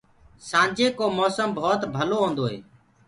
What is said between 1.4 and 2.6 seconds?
ڀوت ڀلو هوندو هي۔